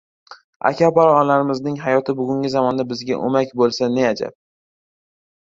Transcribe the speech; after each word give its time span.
aka-opalarimizning 0.69 1.77
hayoti 1.85 2.15
bugungi 2.21 2.51
zamonda 2.55 2.87
bizga 2.93 3.21
o‘mak 3.29 3.55
bo‘lsa 3.63 3.91
ne 3.99 4.09
ajab! 4.15 4.39